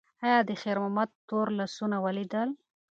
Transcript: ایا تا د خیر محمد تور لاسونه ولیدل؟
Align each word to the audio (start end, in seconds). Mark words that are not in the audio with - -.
ایا 0.25 0.39
تا 0.43 0.47
د 0.49 0.51
خیر 0.61 0.77
محمد 0.81 1.09
تور 1.27 1.47
لاسونه 1.59 1.95
ولیدل؟ 2.05 2.49